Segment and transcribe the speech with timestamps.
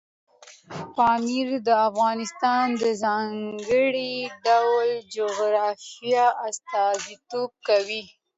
[0.95, 4.13] پامیر د افغانستان د ځانګړي
[4.45, 8.03] ډول جغرافیه استازیتوب کوي.